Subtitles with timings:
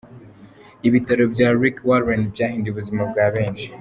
[0.87, 3.67] Ibitabyo bya Rick Warren byahinduye ubuzima bwa benshi.